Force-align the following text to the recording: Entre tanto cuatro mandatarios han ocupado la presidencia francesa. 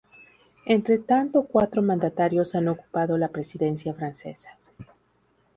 Entre 0.65 0.97
tanto 0.97 1.43
cuatro 1.43 1.83
mandatarios 1.83 2.55
han 2.55 2.69
ocupado 2.69 3.19
la 3.19 3.27
presidencia 3.27 3.93
francesa. 3.93 4.57